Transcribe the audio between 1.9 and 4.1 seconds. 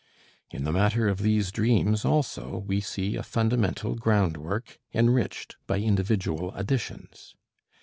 also, we see a fundamental